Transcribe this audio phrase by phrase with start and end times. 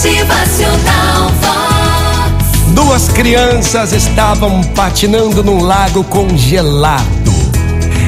[0.00, 2.72] Motivacional Vox.
[2.72, 7.04] Duas crianças estavam patinando num lago congelado.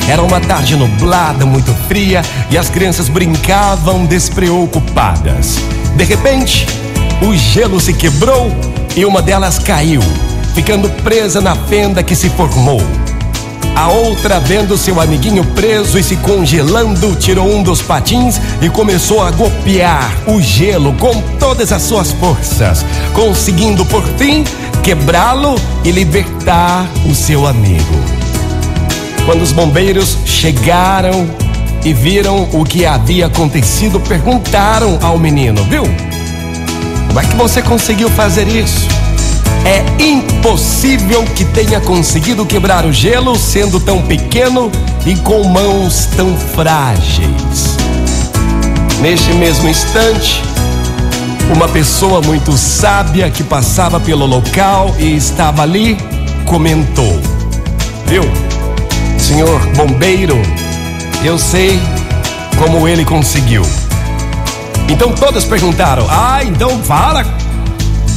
[0.08, 5.58] Era uma tarde nublada, muito fria, e as crianças brincavam despreocupadas.
[5.94, 6.66] De repente,
[7.20, 8.50] o gelo se quebrou
[8.96, 10.00] e uma delas caiu,
[10.54, 12.80] ficando presa na fenda que se formou.
[13.74, 19.22] A outra, vendo seu amiguinho preso e se congelando, tirou um dos patins e começou
[19.22, 24.44] a golpear o gelo com todas as suas forças, conseguindo por fim
[24.82, 25.54] quebrá-lo
[25.84, 27.94] e libertar o seu amigo.
[29.24, 31.28] Quando os bombeiros chegaram
[31.84, 35.84] e viram o que havia acontecido, perguntaram ao menino: Viu?
[37.08, 39.01] Como é que você conseguiu fazer isso?
[39.64, 44.72] É impossível que tenha conseguido quebrar o gelo sendo tão pequeno
[45.06, 47.76] e com mãos tão frágeis.
[49.00, 50.42] Neste mesmo instante,
[51.54, 55.96] uma pessoa muito sábia que passava pelo local e estava ali
[56.44, 57.20] comentou:
[58.06, 58.24] Viu,
[59.16, 60.40] senhor bombeiro,
[61.22, 61.80] eu sei
[62.58, 63.62] como ele conseguiu.
[64.88, 67.24] Então todas perguntaram: Ah, então fala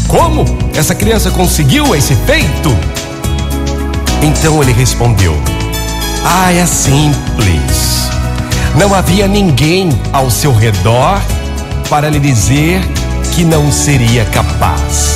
[0.08, 2.76] como essa criança conseguiu esse feito?
[4.22, 5.36] Então ele respondeu:
[6.24, 8.10] Ah, é simples.
[8.76, 11.22] Não havia ninguém ao seu redor
[11.90, 12.82] para lhe dizer
[13.34, 15.16] que não seria capaz.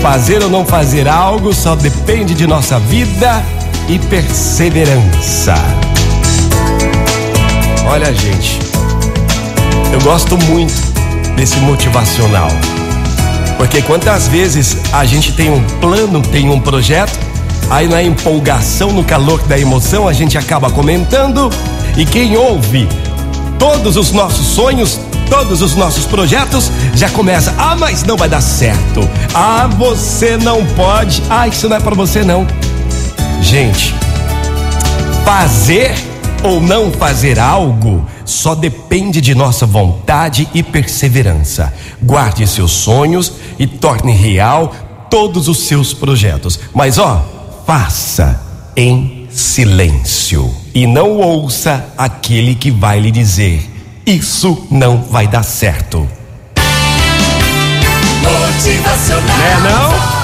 [0.00, 3.42] Fazer ou não fazer algo só depende de nossa vida
[3.88, 5.54] e perseverança.
[7.88, 8.58] Olha, gente,
[9.92, 10.74] eu gosto muito
[11.36, 12.48] desse motivacional.
[13.76, 17.12] Porque quantas vezes a gente tem um plano, tem um projeto,
[17.68, 21.50] aí na empolgação, no calor da emoção, a gente acaba comentando
[21.94, 22.88] e quem ouve
[23.58, 28.40] todos os nossos sonhos, todos os nossos projetos, já começa: "Ah, mas não vai dar
[28.40, 29.06] certo.
[29.34, 31.22] Ah, você não pode.
[31.28, 32.46] Ah, isso não é para você não".
[33.42, 33.94] Gente,
[35.22, 35.94] fazer
[36.42, 41.72] ou não fazer algo só depende de nossa vontade e perseverança.
[42.02, 44.74] Guarde seus sonhos e torne real
[45.10, 46.58] todos os seus projetos.
[46.74, 47.24] Mas ó,
[47.66, 48.40] faça
[48.76, 53.68] em silêncio e não ouça aquele que vai lhe dizer:
[54.04, 56.08] isso não vai dar certo.
[58.22, 60.15] Motivacional Né, não?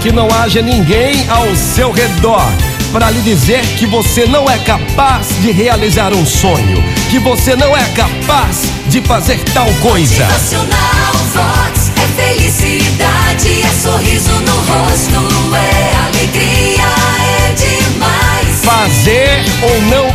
[0.00, 2.50] Que não haja ninguém ao seu redor
[2.90, 7.76] para lhe dizer que você não é capaz de realizar um sonho, que você não
[7.76, 10.26] é capaz de fazer tal coisa.
[11.34, 11.92] Vox.
[11.96, 15.09] É felicidade, é sorriso no rosto,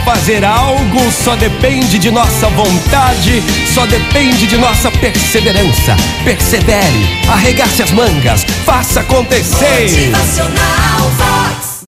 [0.05, 3.41] fazer algo só depende de nossa vontade,
[3.73, 5.95] só depende de nossa perseverança.
[6.23, 9.89] Persevere, arregace as mangas, faça acontecer.
[9.89, 11.11] Motivacional